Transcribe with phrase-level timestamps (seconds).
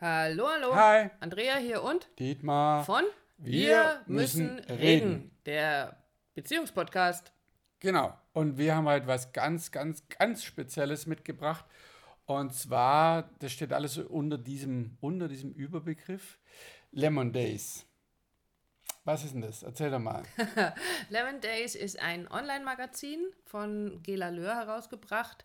[0.00, 0.76] Hallo, hallo.
[0.76, 1.10] Hi.
[1.18, 2.84] Andrea hier und Dietmar.
[2.84, 3.02] von
[3.36, 5.36] Wir müssen reden.
[5.44, 5.96] Der
[6.36, 7.32] Beziehungspodcast.
[7.80, 8.16] Genau.
[8.32, 11.64] Und wir haben halt was ganz, ganz, ganz Spezielles mitgebracht.
[12.26, 16.38] Und zwar, das steht alles unter diesem, unter diesem Überbegriff
[16.92, 17.84] Lemon Days.
[19.02, 19.64] Was ist denn das?
[19.64, 20.22] Erzähl doch mal.
[21.08, 25.44] Lemon Days ist ein Online-Magazin von Gela Löhr herausgebracht,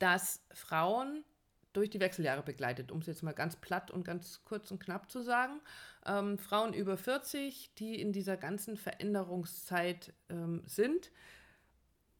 [0.00, 1.24] das Frauen
[1.72, 5.10] durch die Wechseljahre begleitet, um es jetzt mal ganz platt und ganz kurz und knapp
[5.10, 5.60] zu sagen.
[6.06, 11.10] Ähm, Frauen über 40, die in dieser ganzen Veränderungszeit ähm, sind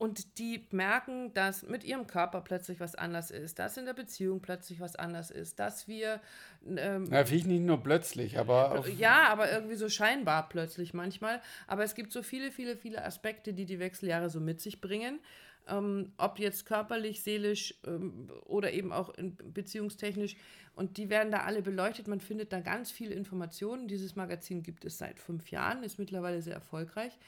[0.02, 4.41] und die merken, dass mit ihrem Körper plötzlich was anders ist, dass in der Beziehung
[4.41, 6.21] plötzlich was anders ist, dass wir.
[6.66, 8.84] Ähm, ja, vielleicht nicht nur plötzlich, aber.
[8.98, 11.41] ja, aber irgendwie so scheinbar plötzlich manchmal.
[11.69, 15.21] Aber es gibt so viele, viele, viele Aspekte, die die Wechseljahre so mit sich bringen.
[15.69, 20.37] Ähm, ob jetzt körperlich, seelisch ähm, oder eben auch beziehungstechnisch.
[20.75, 22.09] Und die werden da alle beleuchtet.
[22.09, 23.88] Man findet da ganz viele Informationen.
[23.88, 27.18] Dieses Magazin gibt es seit fünf Jahren, ist mittlerweile sehr erfolgreich.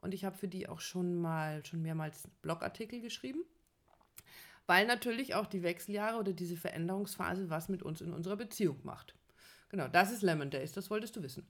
[0.00, 3.44] Und ich habe für die auch schon mal, schon mehrmals Blogartikel geschrieben.
[4.66, 9.14] Weil natürlich auch die Wechseljahre oder diese Veränderungsphase was mit uns in unserer Beziehung macht.
[9.68, 11.46] Genau, das ist Lemon Days, das wolltest du wissen.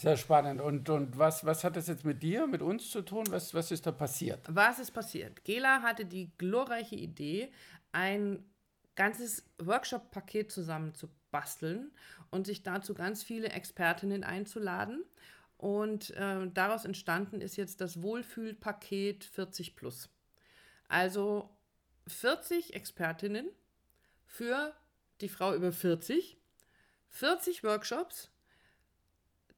[0.00, 0.60] Sehr spannend.
[0.60, 3.24] Und, und was, was hat das jetzt mit dir, mit uns zu tun?
[3.30, 4.40] Was, was ist da passiert?
[4.48, 5.44] Was ist passiert?
[5.44, 7.50] Gela hatte die glorreiche Idee,
[7.92, 8.44] ein
[8.94, 11.92] ganzes Workshop-Paket zusammen zu basteln
[12.30, 15.04] und sich dazu ganz viele Expertinnen einzuladen.
[15.56, 20.08] Und äh, daraus entstanden ist jetzt das Wohlfühlpaket 40 Plus.
[20.88, 21.50] Also
[22.06, 23.48] 40 Expertinnen
[24.24, 24.74] für
[25.20, 26.38] die Frau über 40,
[27.08, 28.30] 40 Workshops,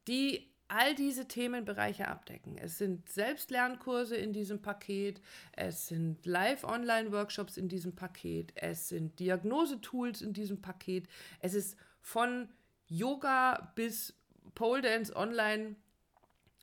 [0.07, 2.57] die all diese Themenbereiche abdecken.
[2.57, 5.21] Es sind Selbstlernkurse in diesem Paket,
[5.51, 11.09] es sind Live-Online-Workshops in diesem Paket, es sind Diagnosetools in diesem Paket,
[11.41, 12.47] es ist von
[12.87, 14.13] Yoga bis
[14.55, 15.75] Pole Dance Online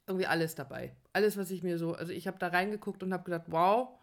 [0.06, 0.96] irgendwie alles dabei.
[1.12, 3.98] Alles, was ich mir so, also ich habe da reingeguckt und habe gedacht, wow,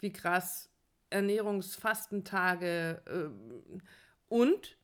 [0.00, 0.70] wie krass,
[1.08, 3.30] Ernährungsfastentage äh,
[4.28, 4.76] und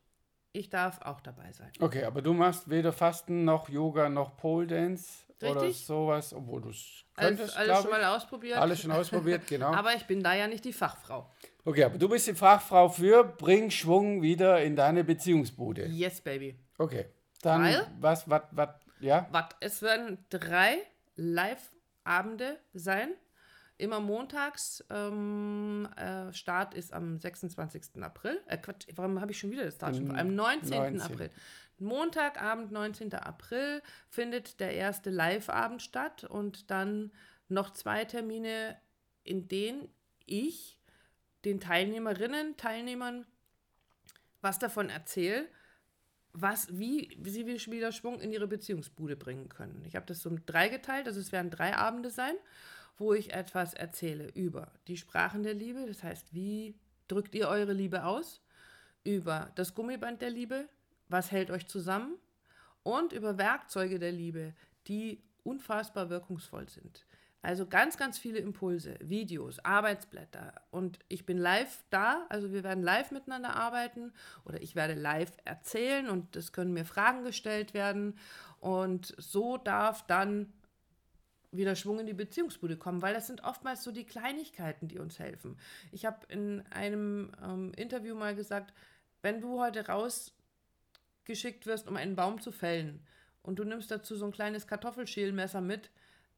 [0.53, 1.71] ich darf auch dabei sein.
[1.79, 5.51] Okay, aber du machst weder Fasten noch Yoga noch Pole Dance Richtig?
[5.51, 7.57] oder sowas, obwohl du es könntest.
[7.57, 8.57] Alles, alles schon mal ausprobiert.
[8.57, 9.73] Alles schon ausprobiert, genau.
[9.73, 11.29] aber ich bin da ja nicht die Fachfrau.
[11.65, 15.87] Okay, aber du bist die Fachfrau für Bring Schwung wieder in deine Beziehungsbude.
[15.87, 16.57] Yes, baby.
[16.77, 17.05] Okay.
[17.41, 19.27] Dann Weil, was, was, was, ja?
[19.31, 20.77] Was, es werden drei
[21.15, 23.09] Live-Abende sein
[23.77, 24.83] Immer montags.
[24.89, 28.01] Ähm, äh, Start ist am 26.
[28.01, 28.39] April.
[28.47, 30.11] Äh, Quatsch, warum habe ich schon wieder das Datum?
[30.11, 30.69] Am 19.
[30.69, 31.01] 19.
[31.01, 31.29] April.
[31.79, 33.13] Montagabend, 19.
[33.13, 37.11] April, findet der erste Live-Abend statt und dann
[37.49, 38.77] noch zwei Termine,
[39.23, 39.89] in denen
[40.25, 40.79] ich
[41.45, 43.25] den Teilnehmerinnen, Teilnehmern
[44.41, 45.47] was davon erzähle,
[46.33, 49.83] was, wie sie wieder Schwung in ihre Beziehungsbude bringen können.
[49.85, 52.35] Ich habe das so dreigeteilt, also es werden drei Abende sein
[52.97, 56.75] wo ich etwas erzähle über die Sprachen der Liebe, das heißt, wie
[57.07, 58.41] drückt ihr eure Liebe aus,
[59.03, 60.69] über das Gummiband der Liebe,
[61.09, 62.17] was hält euch zusammen
[62.83, 64.53] und über Werkzeuge der Liebe,
[64.87, 67.05] die unfassbar wirkungsvoll sind.
[67.41, 70.53] Also ganz, ganz viele Impulse, Videos, Arbeitsblätter.
[70.71, 74.13] Und ich bin live da, also wir werden live miteinander arbeiten
[74.45, 78.17] oder ich werde live erzählen und es können mir Fragen gestellt werden.
[78.61, 80.53] Und so darf dann
[81.55, 85.19] wieder Schwung in die Beziehungsbude kommen, weil das sind oftmals so die Kleinigkeiten, die uns
[85.19, 85.57] helfen.
[85.91, 88.73] Ich habe in einem ähm, Interview mal gesagt,
[89.21, 93.05] wenn du heute rausgeschickt wirst, um einen Baum zu fällen
[93.41, 95.89] und du nimmst dazu so ein kleines Kartoffelschälmesser mit,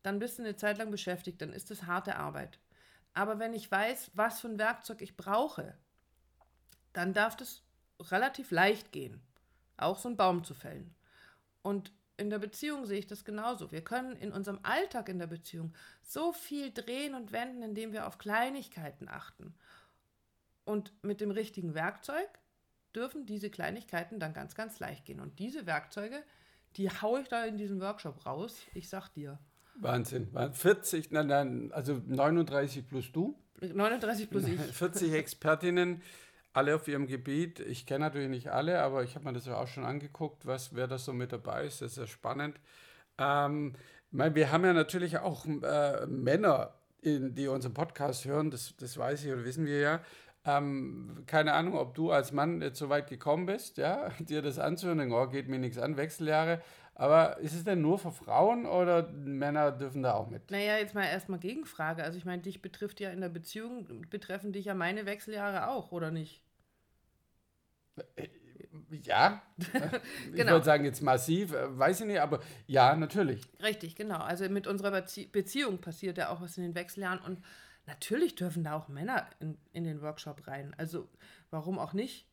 [0.03, 2.59] dann bist du eine Zeit lang beschäftigt, dann ist das harte Arbeit.
[3.13, 5.75] Aber wenn ich weiß, was für ein Werkzeug ich brauche,
[6.93, 7.63] dann darf das
[7.99, 9.21] relativ leicht gehen,
[9.77, 10.93] auch so einen Baum zu fällen.
[11.61, 13.71] Und in der Beziehung sehe ich das genauso.
[13.71, 18.07] Wir können in unserem Alltag in der Beziehung so viel drehen und wenden, indem wir
[18.07, 19.53] auf Kleinigkeiten achten.
[20.63, 22.27] Und mit dem richtigen Werkzeug
[22.95, 25.19] dürfen diese Kleinigkeiten dann ganz, ganz leicht gehen.
[25.19, 26.23] Und diese Werkzeuge,
[26.77, 28.57] die haue ich da in diesem Workshop raus.
[28.73, 29.37] Ich sag dir.
[29.75, 30.29] Wahnsinn.
[30.53, 33.35] 40, nein, nein, also 39 plus du.
[33.61, 34.59] 39 plus ich.
[34.73, 36.01] 40 Expertinnen
[36.55, 37.59] alle auf ihrem Gebiet.
[37.59, 40.73] Ich kenne natürlich nicht alle, aber ich habe mir das ja auch schon angeguckt, was,
[40.73, 41.81] wer da so mit dabei ist.
[41.81, 42.59] Das ist ja spannend.
[43.17, 43.73] Ähm,
[44.11, 48.97] meine, wir haben ja natürlich auch äh, Männer, in, die unseren Podcast hören, das, das
[48.97, 50.01] weiß ich oder wissen wir ja.
[50.45, 54.57] Ähm, keine Ahnung, ob du als Mann jetzt so weit gekommen bist, ja, dir das
[54.57, 56.61] anzuhören, oh, geht mir nichts an, Wechseljahre.
[56.97, 60.49] Aber ist es denn nur für Frauen oder Männer dürfen da auch mit?
[60.49, 62.01] Naja, jetzt mal erstmal Gegenfrage.
[62.01, 65.91] Also ich meine, dich betrifft ja in der Beziehung, betreffen dich ja meine Wechseljahre auch,
[65.91, 66.44] oder nicht?
[69.03, 70.53] Ja, ich Genau.
[70.53, 73.41] würde sagen jetzt massiv, äh, weiß ich nicht, aber ja, natürlich.
[73.61, 74.19] Richtig, genau.
[74.19, 77.43] Also mit unserer Bezie Beziehung passiert ja auch was in den Wechseljahren und
[77.85, 80.73] natürlich dürfen da auch Männer in, in den Workshop rein.
[80.77, 81.07] Also
[81.51, 82.27] warum auch nicht?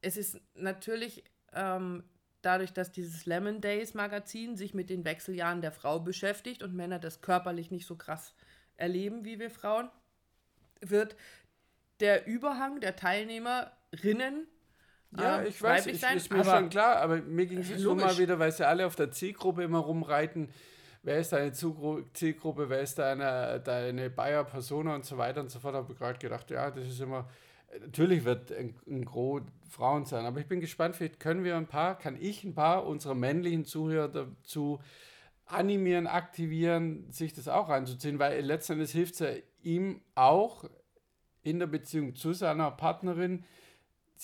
[0.00, 2.04] Es ist natürlich ähm,
[2.42, 6.98] dadurch, dass dieses Lemon Days Magazin sich mit den Wechseljahren der Frau beschäftigt und Männer
[6.98, 8.34] das körperlich nicht so krass
[8.76, 9.88] erleben wie wir Frauen,
[10.80, 11.16] wird
[12.00, 14.46] der Überhang der Teilnehmerinnen
[15.18, 17.94] Ja, ähm, ich weiß, ich, sein, ist mir schon klar, aber mir ging es nur
[17.94, 20.48] mal wieder, weil sie alle auf der Zielgruppe immer rumreiten.
[21.02, 25.74] Wer ist deine Zielgruppe, wer ist deine, deine Bayer-Persona und so weiter und so fort,
[25.74, 27.28] habe ich gerade gedacht, ja, das ist immer,
[27.80, 31.66] natürlich wird ein, ein Gros Frauen sein, aber ich bin gespannt, vielleicht können wir ein
[31.66, 34.80] paar, kann ich ein paar unserer männlichen Zuhörer dazu
[35.46, 39.28] animieren, aktivieren, sich das auch reinzuziehen, weil letztendlich hilft es ja
[39.62, 40.64] ihm auch
[41.42, 43.44] in der Beziehung zu seiner Partnerin,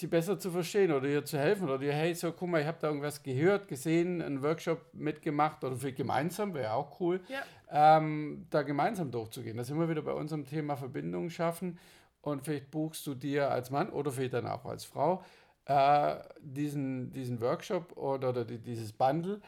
[0.00, 2.66] sie besser zu verstehen oder ihr zu helfen oder ihr, hey, so, guck mal, ich
[2.66, 7.98] habe da irgendwas gehört, gesehen, einen Workshop mitgemacht oder für gemeinsam, wäre auch cool, Ja.
[7.98, 9.56] ähm, da gemeinsam durchzugehen.
[9.56, 11.78] Da sind wir wieder bei unserem Thema Verbindung schaffen
[12.22, 15.22] und vielleicht buchst du dir als Mann oder vielleicht dann auch als Frau
[15.66, 19.40] äh, diesen, diesen Workshop oder, oder die, dieses Bundle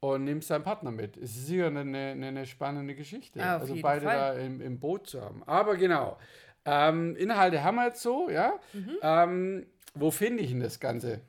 [0.00, 1.16] und nimmst deinen Partner mit.
[1.16, 3.40] Es ist sicher eine, eine, eine spannende Geschichte.
[3.40, 4.16] Auf also beide Fall.
[4.16, 5.42] da im, im Boot zu haben.
[5.46, 6.18] Aber genau.
[6.66, 8.54] Ähm, Inhalte haben wir jetzt so, ja.
[8.72, 8.90] Mhm.
[9.02, 11.20] Ähm, wo finde ich denn das Ganze?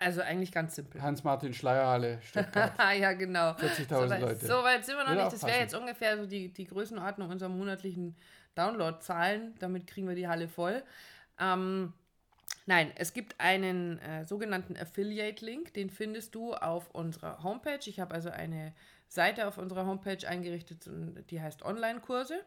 [0.00, 1.02] Also eigentlich ganz simpel.
[1.02, 2.72] Hans-Martin Schleierhalle, Stuttgart.
[2.98, 3.50] ja, genau.
[3.50, 4.46] 40.000 so Leute.
[4.46, 5.34] So weit sind wir noch Würde nicht.
[5.34, 8.16] Das wäre jetzt ungefähr so die, die Größenordnung unserer monatlichen
[8.54, 9.54] Downloadzahlen.
[9.58, 10.82] Damit kriegen wir die Halle voll.
[11.38, 11.92] Ähm,
[12.64, 17.80] nein, es gibt einen äh, sogenannten Affiliate-Link, den findest du auf unserer Homepage.
[17.84, 18.72] Ich habe also eine
[19.06, 20.88] Seite auf unserer Homepage eingerichtet,
[21.28, 22.40] die heißt Online-Kurse.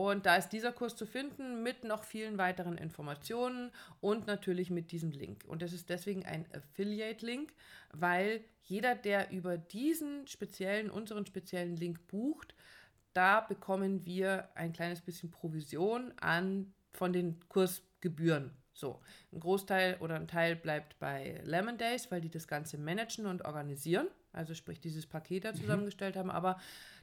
[0.00, 3.70] Und da ist dieser Kurs zu finden mit noch vielen weiteren Informationen
[4.00, 5.44] und natürlich mit diesem Link.
[5.46, 7.52] Und das ist deswegen ein Affiliate-Link,
[7.92, 12.54] weil jeder, der über diesen speziellen, unseren speziellen Link bucht,
[13.12, 18.52] da bekommen wir ein kleines bisschen Provision an von den Kursgebühren.
[18.72, 19.00] So,
[19.32, 23.44] ein Großteil oder ein Teil bleibt bei Lemon Days, weil die das Ganze managen und
[23.44, 26.30] organisieren, also sprich dieses Paket da zusammengestellt haben.
[26.30, 26.58] Aber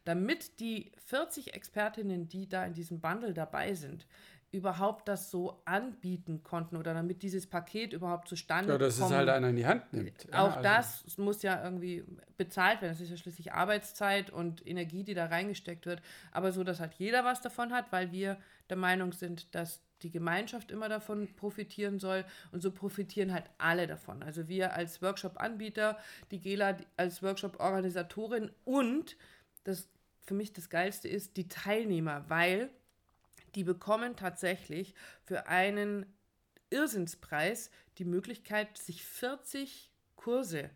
[0.05, 4.07] damit die 40 Expertinnen, die da in diesem Bundle dabei sind,
[4.51, 9.15] überhaupt das so anbieten konnten oder damit dieses Paket überhaupt zustande Ja, dass es kommen
[9.15, 10.25] halt einer in die Hand nimmt.
[10.31, 12.05] Ja, auch also- das muss ja irgendwie
[12.37, 12.93] bezahlt werden.
[12.93, 16.01] Das ist ja schließlich Arbeitszeit und Energie, die da reingesteckt wird.
[16.31, 18.37] Aber so, dass halt jeder was davon hat, weil wir
[18.69, 22.25] der Meinung sind, dass die Gemeinschaft immer davon profitieren soll.
[22.51, 24.23] Und so profitieren halt alle davon.
[24.23, 25.97] Also wir als Workshop-Anbieter,
[26.31, 29.17] die Gela als Workshop-Organisatorin und
[29.63, 29.89] das
[30.21, 32.69] für mich das Geilste ist, die Teilnehmer, weil
[33.55, 36.05] die bekommen tatsächlich für einen
[36.69, 40.69] Irrsinnspreis die Möglichkeit, sich 40 Kurse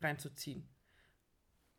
[0.00, 0.68] reinzuziehen.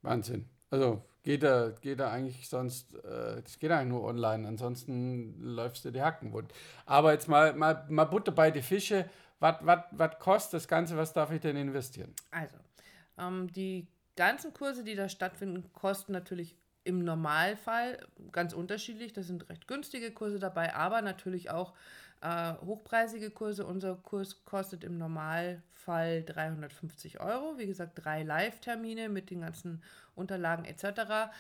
[0.02, 0.50] Wahnsinn.
[0.70, 5.86] Also geht da, geht da eigentlich sonst, äh, das geht eigentlich nur online, ansonsten läufst
[5.86, 6.54] du die Hacken wund.
[6.86, 9.10] Aber jetzt mal, mal, mal Butter bei die Fische.
[9.40, 10.98] Was kostet das Ganze?
[10.98, 12.14] Was darf ich denn investieren?
[12.30, 12.58] Also,
[13.18, 19.14] ähm, die ganzen Kurse, die da stattfinden, kosten natürlich im Normalfall ganz unterschiedlich.
[19.14, 21.74] Da sind recht günstige Kurse dabei, aber natürlich auch
[22.22, 23.66] äh, hochpreisige Kurse.
[23.66, 27.58] Unser Kurs kostet im Normalfall 350 Euro.
[27.58, 29.84] Wie gesagt, drei Live-Termine mit den ganzen
[30.16, 31.32] Unterlagen etc.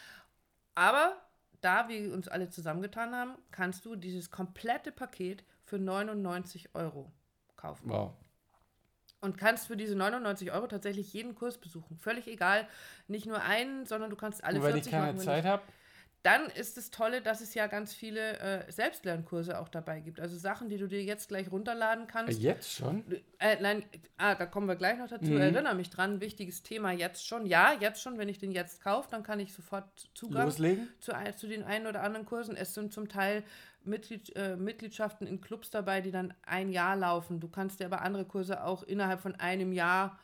[0.75, 1.15] Aber
[1.61, 7.11] da wir uns alle zusammengetan haben, kannst du dieses komplette Paket für 99 Euro
[7.55, 8.13] kaufen Wow.
[9.21, 11.97] Und kannst für diese 99 Euro tatsächlich jeden Kurs besuchen.
[11.97, 12.67] Völlig egal,
[13.07, 15.19] nicht nur einen, sondern du kannst alle Und weil 40 ich keine machen.
[15.23, 15.63] Zeit habe,
[16.23, 20.19] Dann ist es tolle, dass es ja ganz viele äh, Selbstlernkurse auch dabei gibt.
[20.19, 22.39] Also Sachen, die du dir jetzt gleich runterladen kannst.
[22.39, 23.03] jetzt schon?
[23.39, 23.83] Äh, nein,
[24.17, 25.31] ah, da kommen wir gleich noch dazu.
[25.31, 25.41] Mhm.
[25.41, 27.47] Erinnere mich dran, wichtiges Thema jetzt schon.
[27.47, 30.87] Ja, jetzt schon, wenn ich den jetzt kaufe, dann kann ich sofort Zugang Loslegen?
[30.99, 32.55] zu, zu den einen oder anderen Kursen.
[32.55, 33.43] Es sind zum Teil
[33.83, 37.39] Mitglied, äh, Mitgliedschaften in Clubs dabei, die dann ein Jahr laufen.
[37.39, 40.19] Du kannst dir aber andere Kurse auch innerhalb von einem Jahr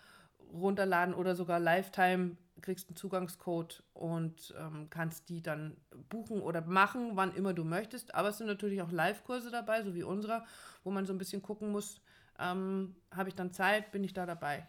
[0.54, 5.78] runterladen oder sogar Lifetime kriegst einen Zugangscode und ähm, kannst die dann
[6.10, 8.16] buchen oder machen, wann immer du möchtest.
[8.16, 10.46] Aber es sind natürlich auch Live-Kurse dabei, so wie unserer,
[10.84, 12.02] wo man so ein bisschen gucken muss,
[12.40, 14.68] ähm, habe ich dann Zeit, bin ich da dabei.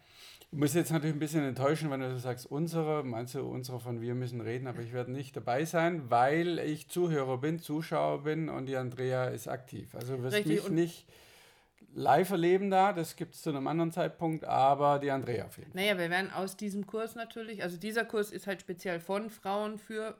[0.51, 4.01] Ich muss jetzt natürlich ein bisschen enttäuschen, wenn du sagst, unsere, meinst du, unsere von
[4.01, 8.49] wir müssen reden, aber ich werde nicht dabei sein, weil ich Zuhörer bin, Zuschauer bin
[8.49, 9.93] und die Andrea ist aktiv.
[9.93, 11.07] Also du wirst Richtig, mich nicht
[11.93, 15.65] live erleben da, das gibt es zu einem anderen Zeitpunkt, aber die Andrea Fall.
[15.73, 19.77] Naja, wir werden aus diesem Kurs natürlich, also dieser Kurs ist halt speziell von Frauen
[19.77, 20.15] für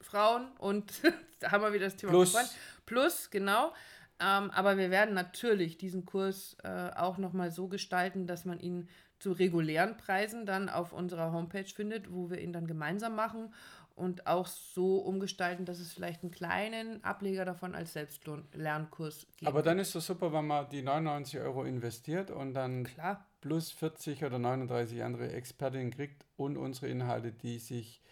[0.00, 0.92] Frauen und
[1.40, 2.56] da haben wir wieder das Thema Plus.
[2.86, 3.72] Plus, genau.
[4.20, 8.88] Ähm, aber wir werden natürlich diesen Kurs äh, auch nochmal so gestalten, dass man ihn
[9.24, 13.54] zu regulären Preisen dann auf unserer Homepage findet, wo wir ihn dann gemeinsam machen
[13.94, 19.48] und auch so umgestalten, dass es vielleicht einen kleinen Ableger davon als Selbstlernkurs gibt.
[19.48, 23.24] Aber dann ist es super, wenn man die 99 Euro investiert und dann Klar.
[23.40, 28.02] plus 40 oder 39 andere Expertinnen kriegt und unsere Inhalte, die sich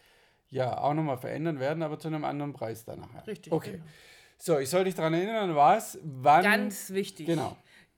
[0.48, 3.26] ja auch nochmal verändern werden, aber zu einem anderen Preis danach.
[3.26, 3.52] Richtig.
[3.52, 3.72] Okay.
[3.72, 3.84] Genau.
[4.38, 6.42] So, ich soll dich daran erinnern, was, wann.
[6.42, 7.26] Ganz wichtig.
[7.26, 7.54] Genau.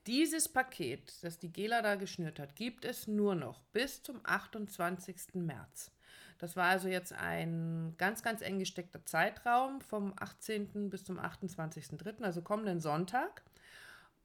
[0.07, 5.35] Dieses Paket, das die Gela da geschnürt hat, gibt es nur noch bis zum 28.
[5.35, 5.91] März.
[6.39, 10.91] Das war also jetzt ein ganz, ganz eng gesteckter Zeitraum vom 18.
[10.91, 13.43] bis zum 28.3., also kommenden Sonntag.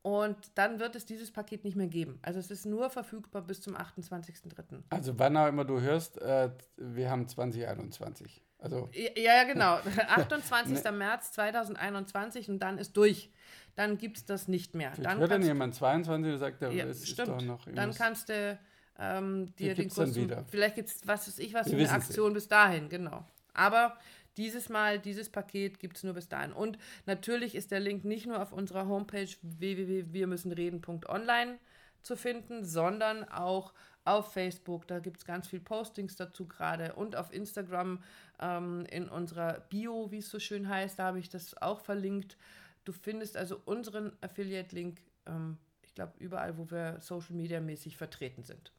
[0.01, 2.19] Und dann wird es dieses Paket nicht mehr geben.
[2.21, 4.83] Also es ist nur verfügbar bis zum 28.3.
[4.89, 8.41] Also wann auch immer du hörst, äh, wir haben 2021.
[8.59, 9.75] Also ja, ja, genau.
[10.07, 10.83] 28.
[10.83, 10.91] ne.
[10.91, 13.31] März 2021 und dann ist durch.
[13.75, 14.91] Dann gibt es das nicht mehr.
[14.91, 17.29] Vielleicht dann hört dann jemand 22 und sagt, ja, es stimmt.
[17.29, 18.59] ist doch noch Dann kannst du
[18.99, 20.11] ähm, dir den Kurs.
[20.49, 23.25] Vielleicht gibt es, was weiß ich, was für eine Aktion bis dahin, genau.
[23.53, 23.97] Aber
[24.35, 26.53] dieses Mal, dieses Paket gibt es nur bis dahin.
[26.53, 31.59] Und natürlich ist der Link nicht nur auf unserer Homepage www.wirmüssenreden.online
[32.01, 33.73] zu finden, sondern auch
[34.05, 34.87] auf Facebook.
[34.87, 38.03] Da gibt es ganz viel Postings dazu gerade und auf Instagram
[38.39, 42.37] ähm, in unserer Bio, wie es so schön heißt, da habe ich das auch verlinkt.
[42.85, 48.43] Du findest also unseren Affiliate-Link, ähm, ich glaube, überall, wo wir Social Media mäßig vertreten
[48.43, 48.71] sind.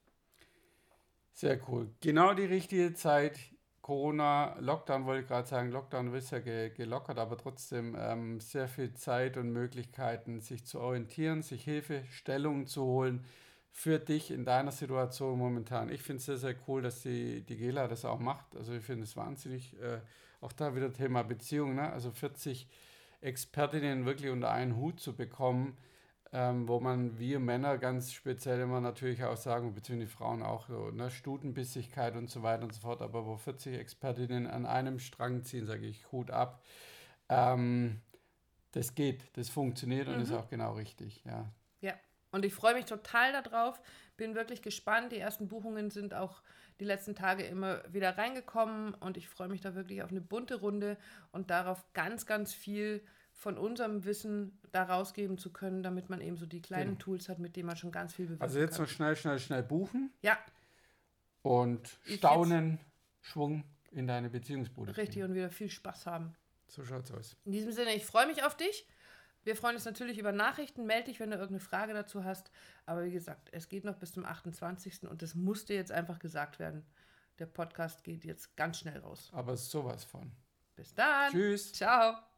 [1.32, 1.88] Sehr cool.
[2.00, 3.38] Genau die richtige Zeit.
[3.82, 8.68] Corona, Lockdown wollte ich gerade sagen, Lockdown ist ja ge gelockert, aber trotzdem ähm, sehr
[8.68, 13.24] viel Zeit und Möglichkeiten, sich zu orientieren, sich Hilfestellungen zu holen
[13.72, 15.90] für dich in deiner Situation momentan.
[15.90, 18.56] Ich finde es sehr, sehr cool, dass die, die Gela das auch macht.
[18.56, 20.00] Also ich finde es wahnsinnig, äh,
[20.40, 21.92] auch da wieder Thema Beziehung, ne?
[21.92, 22.68] also 40
[23.20, 25.76] Expertinnen wirklich unter einen Hut zu bekommen,
[26.32, 30.68] ähm, wo man wir Männer ganz speziell immer natürlich auch sagen, beziehungsweise die Frauen auch,
[30.68, 35.00] so, ne, Stutenbissigkeit und so weiter und so fort, aber wo 40 Expertinnen an einem
[35.00, 36.62] Strang ziehen, sage ich Hut ab.
[37.28, 38.00] Ähm,
[38.72, 40.22] das geht, das funktioniert und mhm.
[40.22, 41.22] ist auch genau richtig.
[41.24, 41.50] Ja.
[42.32, 43.80] Und ich freue mich total darauf,
[44.16, 45.12] bin wirklich gespannt.
[45.12, 46.42] Die ersten Buchungen sind auch
[46.78, 50.56] die letzten Tage immer wieder reingekommen und ich freue mich da wirklich auf eine bunte
[50.56, 50.96] Runde
[51.32, 56.36] und darauf ganz, ganz viel von unserem Wissen da rausgeben zu können, damit man eben
[56.36, 56.98] so die kleinen genau.
[56.98, 58.42] Tools hat, mit denen man schon ganz viel bewegt.
[58.42, 58.84] Also jetzt kann.
[58.84, 60.12] noch schnell, schnell, schnell buchen.
[60.22, 60.38] Ja.
[61.42, 62.78] Und staunen,
[63.20, 64.96] Schwung in deine Beziehungsbude.
[64.96, 66.34] Richtig, und wieder viel Spaß haben.
[66.68, 67.36] So schaut's aus.
[67.44, 68.86] In diesem Sinne, ich freue mich auf dich.
[69.42, 70.86] Wir freuen uns natürlich über Nachrichten.
[70.86, 72.50] Melde dich, wenn du irgendeine Frage dazu hast.
[72.86, 75.04] Aber wie gesagt, es geht noch bis zum 28.
[75.08, 76.84] und das musste jetzt einfach gesagt werden.
[77.38, 79.30] Der Podcast geht jetzt ganz schnell raus.
[79.32, 80.30] Aber sowas von.
[80.76, 81.32] Bis dann.
[81.32, 81.72] Tschüss.
[81.72, 82.29] Ciao.